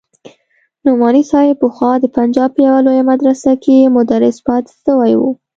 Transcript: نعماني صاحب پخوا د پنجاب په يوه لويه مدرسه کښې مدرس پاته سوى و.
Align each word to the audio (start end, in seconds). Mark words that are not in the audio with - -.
نعماني 0.85 1.21
صاحب 1.31 1.55
پخوا 1.61 1.91
د 1.99 2.05
پنجاب 2.15 2.49
په 2.55 2.61
يوه 2.67 2.79
لويه 2.85 3.03
مدرسه 3.11 3.51
کښې 3.63 3.93
مدرس 3.97 4.35
پاته 4.45 4.71
سوى 4.85 5.13
و. 5.17 5.21